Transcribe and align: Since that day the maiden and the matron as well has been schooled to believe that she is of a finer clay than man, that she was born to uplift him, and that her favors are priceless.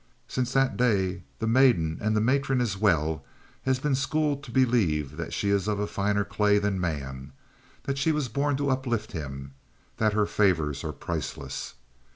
Since 0.27 0.51
that 0.53 0.77
day 0.77 1.21
the 1.37 1.45
maiden 1.45 1.99
and 2.01 2.15
the 2.17 2.21
matron 2.21 2.59
as 2.59 2.75
well 2.75 3.23
has 3.65 3.77
been 3.77 3.93
schooled 3.93 4.41
to 4.41 4.51
believe 4.51 5.15
that 5.17 5.31
she 5.31 5.51
is 5.51 5.67
of 5.67 5.77
a 5.77 5.85
finer 5.85 6.25
clay 6.25 6.57
than 6.57 6.81
man, 6.81 7.33
that 7.83 7.99
she 7.99 8.11
was 8.11 8.27
born 8.27 8.57
to 8.57 8.71
uplift 8.71 9.11
him, 9.11 9.51
and 9.51 9.51
that 9.97 10.13
her 10.13 10.25
favors 10.25 10.83
are 10.83 10.91
priceless. 10.91 11.75